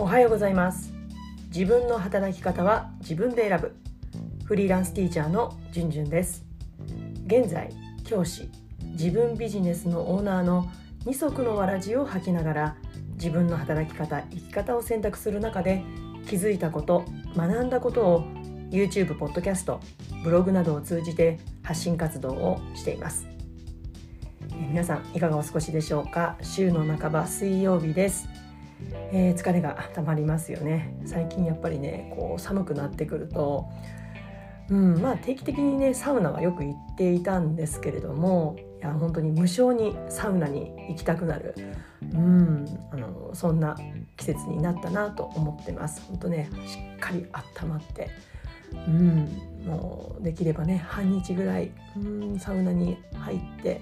[0.00, 0.92] おはようございます。
[1.52, 3.74] 自分の働き方は自分で選ぶ。
[4.44, 6.46] フリーランスティーチャーのじゅんじゅんです。
[7.26, 7.68] 現在
[8.04, 8.48] 教師
[8.92, 10.70] 自分ビジネスのオーナーの
[11.04, 12.76] 二足のわらじを履きながら
[13.14, 15.82] 自分の働き方生き方を選択する中で
[16.28, 17.04] 気づいたこと
[17.36, 18.24] 学んだことを
[18.70, 19.80] YouTube、ポッドキャスト、
[20.22, 23.26] ブログなどを通じて発信活動をしています。
[24.52, 26.36] 皆さんいかがお過ごしでしょうか？
[26.40, 28.28] 週の半ば水曜日です、
[29.12, 30.94] えー、疲れがたまりますよね。
[31.04, 33.68] 最近やっぱりねこう寒くなってくると
[34.70, 41.54] うんまあ定期的にねサウナはよく行っていたんですけれどもいや本当に無償にサウナに行きたくなる
[42.12, 43.76] うんあのそんな
[44.16, 46.02] 季節になったなと思ってます。
[46.08, 47.26] 本当ねしっかり
[47.62, 48.10] 温まって
[48.86, 49.28] うん
[49.66, 53.80] もうできればね半日ぐらいうんサウナに入って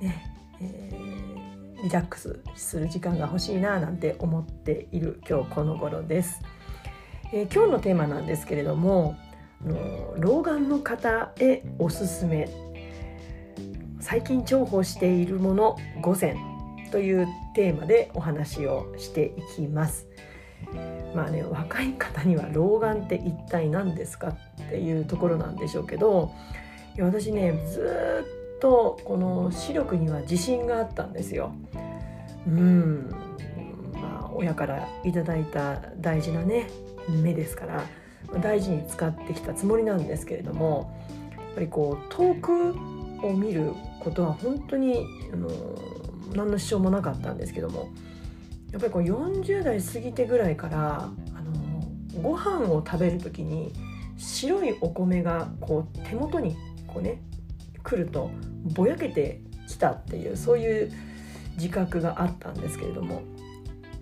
[0.00, 1.35] ね、えー、
[1.82, 6.40] リラックスする時間が欲しいななんて思っている今日この頃です、
[7.32, 9.16] えー、今日のテーマなんですけれども
[9.64, 12.48] あの老眼の方へおすすめ
[14.00, 16.36] 最近重宝しているもの5選
[16.90, 20.06] というテーマでお話をしていきます。
[21.14, 24.36] まあね若い方には老眼って一体何ですかっ
[24.70, 26.32] ていうところなんでしょうけど
[26.98, 31.52] 私ねずっとこの視力には自信があったんですよ。
[32.46, 33.10] うん
[33.92, 36.68] まあ、親からいただいた大事なね
[37.08, 37.84] 目ですから
[38.40, 40.92] 大事に使ってきたつもりなんですけれども
[41.32, 42.74] やっぱりこう遠く
[43.22, 45.48] を見ることは本当にあの
[46.34, 47.88] 何の支障もなかったんですけども
[48.72, 51.42] やっぱりこう40代過ぎてぐらいからあ
[52.16, 53.72] のご飯を食べる時に
[54.18, 57.20] 白いお米がこう手元にこうね
[57.86, 58.30] 来ると
[58.74, 60.92] ぼやけてきたっていうそういう
[61.56, 63.22] 自覚があったんですけれども。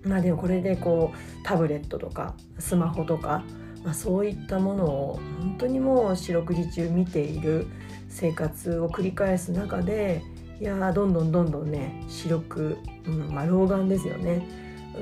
[0.05, 3.43] まあでもこれでこうタブレットとかスマホとか、
[3.83, 7.67] まあ、そういったものを本当にもう四六時中見ている
[8.11, 10.23] 生活を繰り返す中で
[10.61, 14.47] いやどんどんどんどんね白く、うんまあ、老眼ですよね。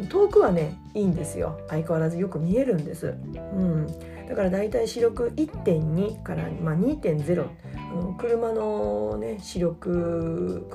[0.08, 1.60] 遠くはねいいんですよ。
[1.68, 3.86] 相変わらずよく見えるんです、うん、
[4.28, 10.66] だからだいたい視力1.2から、まあ、2.0あの車のね視力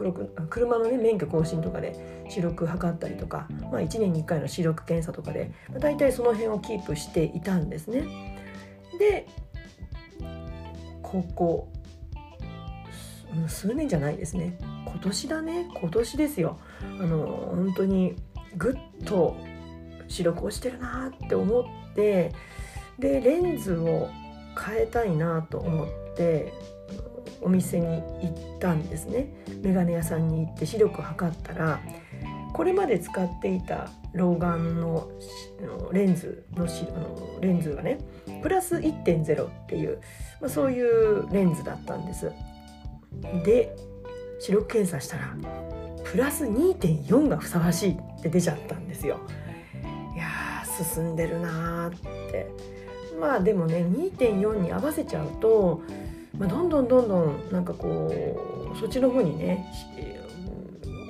[0.49, 8.37] 車のね免許更新とかで視力測ったりとか、まあ、1年に1回の視力検査とかで、まあ、大体その辺をキープしていたんですね。
[8.99, 9.27] で
[11.01, 11.71] ここ
[13.47, 14.57] 数年じゃないですね。
[14.85, 15.67] 今年だね。
[15.79, 16.59] 今年ですよ。
[16.81, 17.17] あの
[17.55, 18.15] 本当に
[18.57, 19.37] ぐっと
[20.07, 22.33] 視力落ちてるなって思って
[22.99, 24.09] でレンズを
[24.65, 26.53] 変えたいなと思って
[27.41, 29.27] お店に行ったんですね
[29.61, 31.79] 眼鏡屋さんに行って視力を測ったら
[32.53, 35.07] これまで使っていた老眼の
[35.91, 37.99] レンズのあのレンズがね
[38.41, 40.01] プラス1.0っていう、
[40.41, 42.31] まあ、そういうレンズだったんです。
[43.45, 43.75] で
[44.39, 45.35] 視力検査したら
[46.03, 49.19] プラス2.4がふさわしいって出ちゃったんですよ。
[50.15, 50.25] いや
[50.65, 51.99] 進んでるなーっ
[52.31, 52.47] て
[53.19, 55.81] まあでもね2.4に合わせちゃうと、
[56.37, 58.11] まあ、どんどんどんどんなんかこ
[58.73, 59.71] うそっちの方にね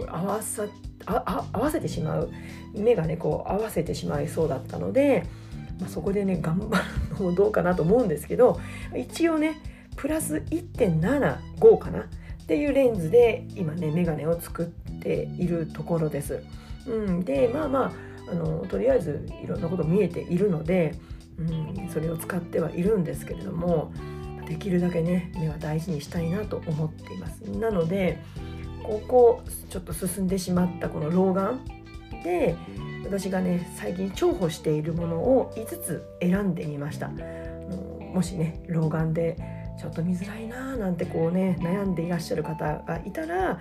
[0.07, 0.65] 合わさ
[1.05, 2.29] あ合わせてしまう
[2.73, 5.25] 目がねこう合わせてしまいそうだったので、
[5.79, 6.83] まあ、そこでね頑張る
[7.17, 8.59] のもどうかなと思うんですけど
[8.95, 9.61] 一応ね
[9.95, 12.05] プラス1.75かなっ
[12.45, 14.65] ていうレンズで今ねメガネを作っ
[14.99, 16.43] ているところです。
[16.85, 17.93] うん、でまあま
[18.27, 20.95] ああのとりあえずいろんなこと見えているので、
[21.39, 23.91] うん、それを使ってはいるんですけれども
[24.47, 27.41] できるだけね目は大事にしたいなと思っています。
[27.41, 28.19] なので
[28.83, 31.59] ここちょっと進んでしまったこの老眼
[32.23, 32.55] で
[33.03, 37.09] 私がね最近重宝しているものを5つ選んでみました。
[38.13, 39.37] もしね老眼で
[39.79, 43.59] ちょっと見づらいなーなんてこうね悩んでいらっしゃる方がいたら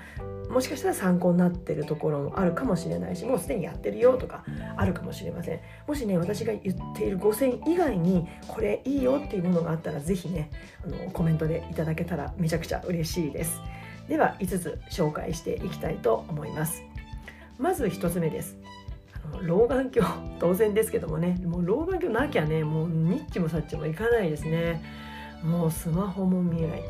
[0.51, 4.45] もしかしたら参考になってるところもあるかもしれないしもうすでにやってるよとか
[4.77, 5.61] あるかもしれません。
[5.87, 10.51] もしね私が言っている5000以外にこれいいよっていうものがあったら是非ね
[10.85, 13.61] あのコメントでいただけたらめちゃくちゃ嬉しいです。
[14.09, 16.83] では5つ紹介していきたいと思います。
[17.59, 18.57] まず1つ目です。
[19.43, 21.41] 老眼鏡当然ですけどもね。
[21.45, 24.83] もう老眼鏡なきゃねもうニッチもサッチもいかないですね。
[25.43, 26.83] もうスマホも見えない。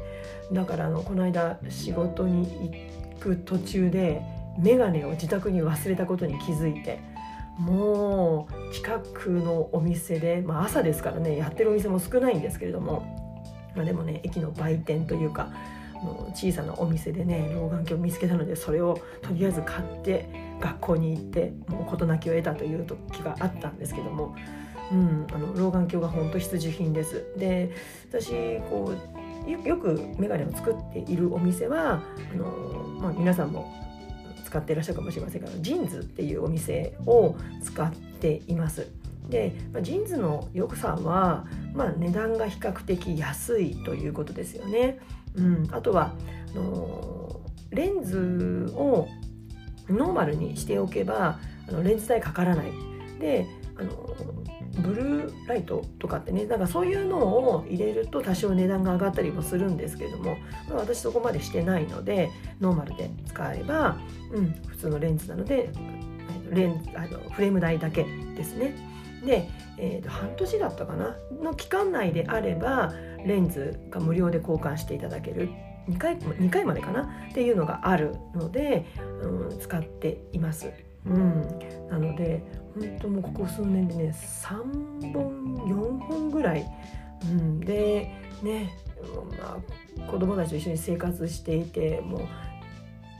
[0.52, 2.86] だからあのこの間仕事に行
[3.18, 4.22] く途中で
[4.58, 7.00] 眼鏡を自宅に忘れたことに気づいて
[7.58, 15.52] もう近くのお店で、まあ、朝ですからねやってるお店も少ないんですけれども、まあ、でもね駅の売店というか
[16.34, 20.28] 小さなお店でね老眼鏡を見つけたのでそれをとりあえず買って
[20.60, 24.36] 学校に行ってもう事なきを得たという時があったんですけども、
[24.92, 27.24] うん、あの老眼鏡が本当必需品です。
[27.38, 27.70] で
[28.10, 32.02] 私こうよく眼鏡を作っているお店は
[32.32, 32.44] あの、
[33.00, 33.72] まあ、皆さんも
[34.44, 38.86] 使っていらっしゃるかもしれませんが JINS っていうお店を使っています。
[39.28, 45.00] で、まあ、 JINS の良さは、まあ、値段が比較的安いということですよね。
[45.34, 46.12] うん、あとは
[46.54, 47.40] あの
[47.70, 49.08] レンズを
[49.88, 51.38] ノーマルにしておけば
[51.68, 52.72] あのレンズ代かからない。
[53.20, 53.46] で
[53.78, 53.92] あの
[54.78, 60.36] ブルーライトとかってねだかそういうのを入れると多少値段が上がったりもするんですけども、
[60.68, 62.30] まあ、私そこまでしてないので
[62.60, 63.96] ノーマルで使えば、
[64.32, 65.70] うん、普通のレンズなので
[66.50, 68.76] レンあのフレーム代だけですね。
[69.24, 71.16] で、えー、と半年だったかな？
[71.42, 72.92] の期間内であれば
[73.24, 75.48] レンズが無料で交換していただける
[75.88, 77.26] 2回 ,2 回までかな？
[77.30, 78.86] っていうのがあるので、
[79.22, 80.70] うん、使っています。
[81.06, 82.42] うん、なので
[82.74, 86.66] 本当もうここ数年でね3本4本ぐらい、
[87.22, 88.10] うん、で
[88.42, 88.72] ね、
[89.38, 89.58] ま
[90.06, 92.20] あ、子供たちと一緒に生活していてもう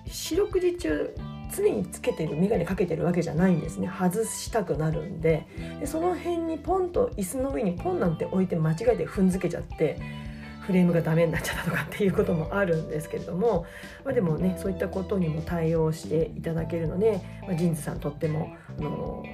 [0.08, 1.14] 四六時中
[1.54, 3.88] 常につけてる眼鏡かけてるわけじゃないんですね。
[3.88, 5.46] 外したくなるんで。
[5.80, 10.25] でその辺にポンと椅子の上にポンなんて置いて間違えて踏んづけちゃって。
[10.66, 13.66] フレームがダメになっちゃったとかっていうこともあるんですけれども、
[14.04, 19.24] まあ、でもねそういったことにも対応していただけるので、まあ、ジーンズさんとっても、あの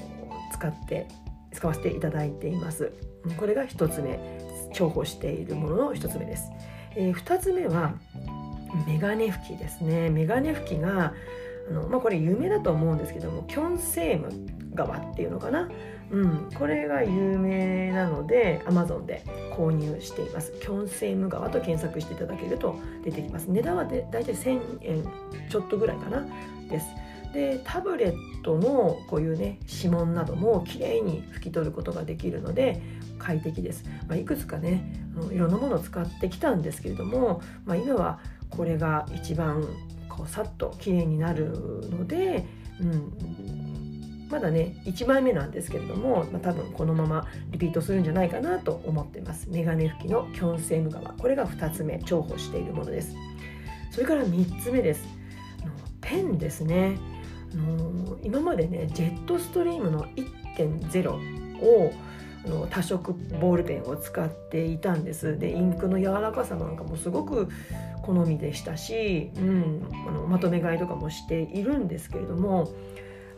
[0.53, 1.09] 使って
[1.53, 2.93] 使わせていただいています。
[3.39, 4.19] これが1つ目
[4.73, 6.51] 重宝しているものの1つ目です、
[6.97, 7.95] えー、2つ目は
[8.87, 10.11] メガネ拭きですね。
[10.11, 11.15] メガネ拭きが
[11.69, 14.31] あの、まあ、これ有名だと思うんですけどもキョンセーム
[14.75, 15.69] 川っていうのかな、
[16.11, 19.25] うん、これが有名なので Amazon で
[19.57, 20.53] 購入しています。
[20.61, 23.47] キョンセーム川と検索していただけると出てきます。
[23.47, 25.05] 値段はで大体1000円
[25.49, 26.25] ちょっとぐらいかな。
[26.69, 26.87] です。
[27.33, 32.83] でタブレットのこういうね指紋などもきれいに拭き取ることができるので
[33.19, 38.21] 快適です、まあ、いくつかねあのいろんなものを使ってきたんですけれども、まあ、今は
[38.51, 39.67] これが一番
[40.09, 41.53] こうさっと綺麗になる
[41.91, 42.45] ので、
[42.81, 43.42] うん、
[44.33, 49.51] まだね1枚目なんですけれども、まあ、多分このままリピートするんじゃないかなと思ってます。
[49.51, 51.13] メガネ拭きのキョンセーム側。
[51.13, 53.15] これが2つ目重宝しているものです。
[53.91, 55.05] それから3つ目です。
[56.01, 56.97] ペンですね。
[57.53, 60.07] あの今までねジェットストリームの
[60.57, 61.93] 1.0を
[62.47, 65.39] の多色ボールペンを使っていたんです。
[65.39, 67.49] でインクの柔らかさなんかもすごく
[68.03, 72.71] 好みでしたし、うん、あのまとめ買いとかもしているんですけれども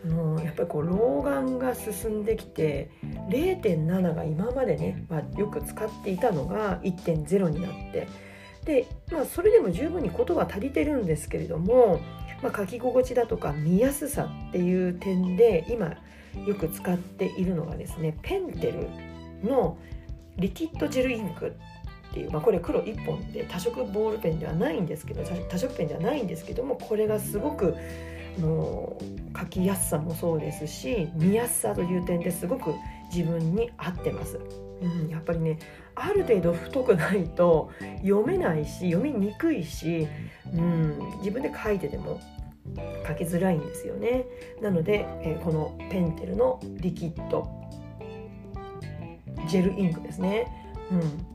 [0.05, 2.91] あのやっぱりこう老眼が進んできて
[3.31, 8.07] 0.7が今までね、まあ、よく使っていたのが1.0になって。
[8.65, 12.01] で、まあ、それでも十分にことは足りてるんですけれども、
[12.43, 15.97] まあ、書き心地だとか見やすさっていう点で今
[16.47, 18.89] よく使っているのがですねペンテル
[19.49, 19.79] の
[20.39, 21.55] リキッドジェルインク
[22.15, 27.75] っていう、まあ、これ黒1本で多色ボールペンではないんですけど多色ペンではないんですけどもこれがすごく
[28.39, 28.97] の
[29.37, 32.75] 書きやすさもそうですし見やすさという点ですごく
[33.13, 34.39] 自分に合ってます。
[34.81, 35.59] うん、やっぱりね
[35.95, 37.71] ある程度太くないと
[38.03, 40.09] 読めないし読みにくいし、
[40.53, 42.21] うん、自分で書いてても
[43.07, 44.25] 書きづらいんですよね。
[44.61, 47.49] なので、えー、このペンテルのリキッド
[49.49, 50.47] ジェルインクですね、
[50.91, 51.34] うん、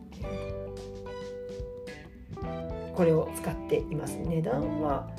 [2.99, 4.17] これを使っています。
[4.17, 5.09] 値段は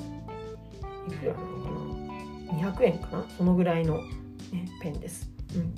[1.09, 3.25] いくらなのかな？200円かな？
[3.35, 3.97] そのぐらいの、
[4.51, 5.73] ね、ペンです、うん。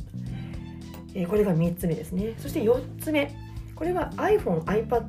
[1.13, 2.33] えー、これが3つ目ですね。
[2.39, 3.33] そして4つ目。
[3.74, 5.05] これは iPhone、iPad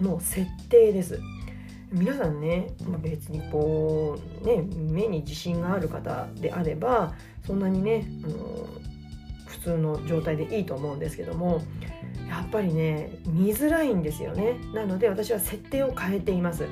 [0.00, 1.18] の設定です。
[1.90, 7.12] 皆さんね、まあ、別にこうね目に自信がある方であれば
[7.44, 8.68] そんなにねあの
[9.46, 11.60] 普通の状態でいいと思うんですけども
[12.40, 16.66] やっぱりね見づらいんですよねなので私は設定を変えています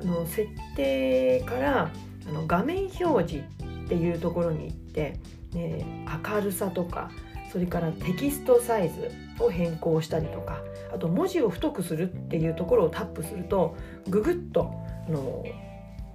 [0.00, 1.90] あの設定から
[2.26, 5.20] あの画面表示っていうところに行って、
[5.52, 7.10] ね、明るさとか
[7.52, 13.76] それからテキストサイズを変更したりとかあと文字を太くするっていうところをタップすると
[14.08, 14.72] ググッと
[15.06, 15.44] あの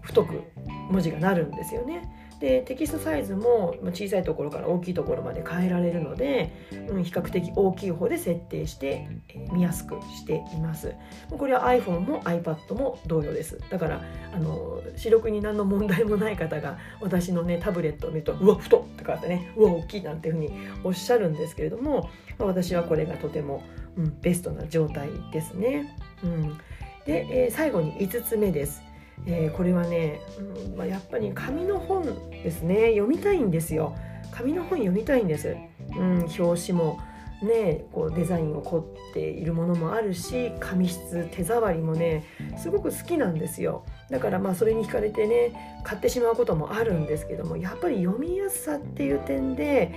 [0.02, 0.44] 太く
[0.90, 2.10] 文字がなるんですよね。
[2.40, 6.54] でテキストサイズも小さいところから大きいところまで変えられるので、
[6.90, 9.10] うん、比較的大きい方で設定して
[9.52, 10.96] 見やすくしています
[11.30, 14.02] これは iPhone も iPad も同様ですだから
[14.34, 20.52] あの視力に何の問題もない方が私のねタブレットを見るとうわ太っとかってねうわ大きいなんていうふうに
[20.84, 23.64] おっしゃるんですけれども私はこれがとても、
[23.98, 25.96] うん、ベストな状態ですね。
[26.24, 26.58] うん
[27.06, 28.84] で、えー、最後に5つ目です。
[29.26, 32.92] えー、これはね、うんまあ、やっぱり紙の本ですね。
[32.92, 33.96] 読みたいんですよ。
[34.32, 35.56] 紙の本読みたいんです、
[35.98, 37.00] うん、表紙も
[37.42, 42.26] ねこうデザインを凝っているものもあるし紙質手触りもね
[42.58, 43.86] すごく好きなんですよ。
[44.10, 49.94] だからまあそれに惹かれてね買ってしまうこともあるんですけどもやっぱり読みやすさっていう点で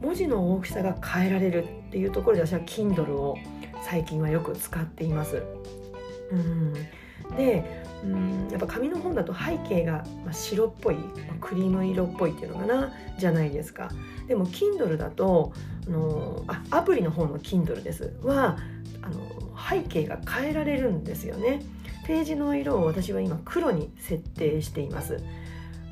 [0.00, 3.36] 文字の大きさが変えられるっていうところで私は Kindle を
[3.82, 5.42] 最近はよく使っています。
[6.30, 6.72] うん。
[7.36, 10.96] でうんやっぱ紙の本だと背景が白っぽい
[11.40, 13.90] クリーム色っぽいっていうのかなじゃないですか。
[14.26, 15.52] でも Kindle だと
[15.86, 18.12] あのあアプリの方の Kindle です。
[18.22, 18.58] は
[19.02, 19.20] あの
[19.70, 21.62] 背景が変えられるんですよね。
[22.06, 25.18] ページの色を私は今黒に設定しています。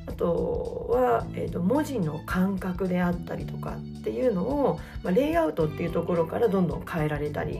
[0.07, 7.59] あとは、えーと、文字の感覚であったりとかっていうのを、まあ、レイアウトっていうところからどんどん変えられたり。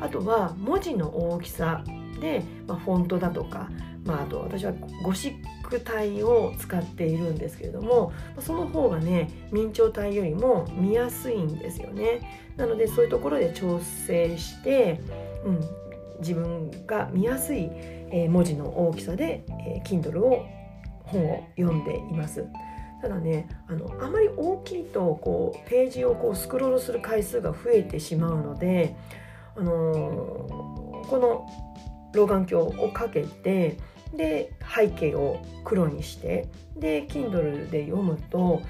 [0.00, 1.84] あとは文字の大きさ
[2.22, 3.68] で、まあ、フォントだとか、
[4.04, 15.00] まあ、あと私はゴシック体を使っているんですけれどもその方がね明朝体よりも見やすいんですよねなのでそういうところで調整して、
[15.44, 15.60] うん、
[16.20, 17.70] 自分が見やすい、
[18.28, 20.46] 文字の大きさで、え、Kindle を
[21.04, 22.44] 本を読んでいます。
[23.00, 28.94] ただねあのあまり大きいとこうページをこうスクロールする回数が増えてしまうので、
[29.56, 31.72] あのー、この
[32.12, 33.76] 老眼鏡をかけて
[34.14, 38.62] で背景を黒にしてで Kindle で読むと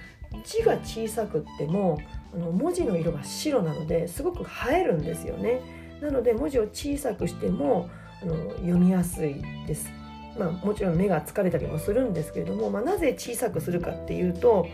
[0.45, 1.99] 字が小さくっても
[2.35, 5.61] あの文字の色が白なのですごく映えるんですよね。
[6.01, 7.91] なので文字を小さくしても
[8.23, 9.91] あの読みやすいです。
[10.39, 14.67] まあ、もちろん目が疲れたりもするんですけれども、まあ、なぜ小さくするかっていうと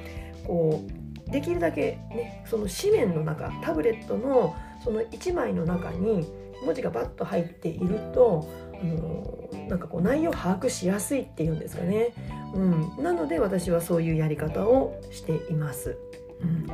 [0.46, 0.84] こ
[1.26, 6.26] うできるだけ、ね、その紙面の中タブレットのその1枚の中に
[6.64, 8.48] 文字がバッと入っていると
[8.80, 12.14] あのなんかこう内容を把握しやすいっていうんですかね、
[12.54, 15.96] うん、なので私はそういうやり方をしています、
[16.40, 16.66] うん。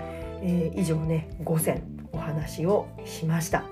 [0.43, 3.65] えー、以上ね5選お話をしました、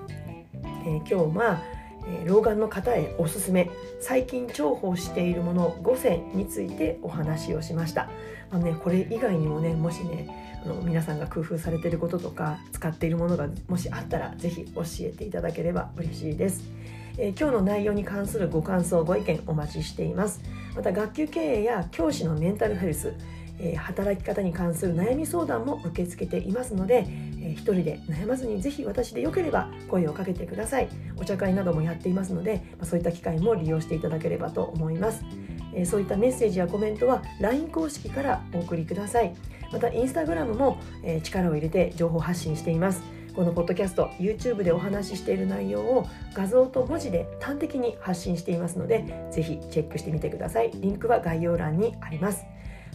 [0.85, 1.61] えー、今日は
[2.05, 3.69] え老眼の方へおすすめ。
[3.99, 8.09] 最近重宝しているもの5選についてお話をしました、
[8.51, 16.63] まあね、これ以外にもねもしねあの皆さんが工夫されていることとか使っているものがもしあったら是非教えていただければ嬉しいです、
[17.17, 20.41] えー、今日の内容に関するご感想ご意見お待ちしています。
[20.75, 23.13] また学級経営や教師のメンタルヘルス
[23.59, 30.89] え働き方に関する悩み相談も受け付けていますので、えー、一人で悩まずにぜひ私でよければ声をかけてください。
[31.17, 35.23] お茶会などもやっていますので、まあ、そういった機会も利用していただければと思います、
[35.75, 39.33] え、そういったメッセージやコメントは LINE 公式からお送りください。
[39.71, 43.01] またインスタグラムも、え、力を入れて情報発信しています。
[43.35, 50.71] このポッドキャスト YouTube でお話ししている内容を画像と文字で端的に発信していますのでぜひチェックしてみてください。
[50.75, 52.45] リンクは概要欄にあります。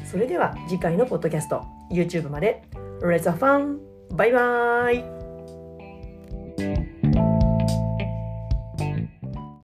[0.04, 2.62] それでは次回のポッドキャスト YouTube まで。
[3.00, 3.78] Let's have fun!
[4.10, 5.17] バイバイ